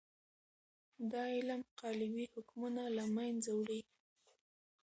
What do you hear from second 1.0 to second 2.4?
دا علم قالبي